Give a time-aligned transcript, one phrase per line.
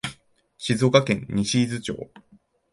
[0.57, 2.09] 静岡県西伊豆町